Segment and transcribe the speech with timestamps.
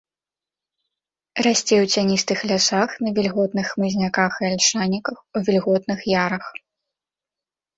[1.45, 6.45] Расце ў цяністых лясах, на вільготных хмызняках і альшаніках, у вільготных ярах.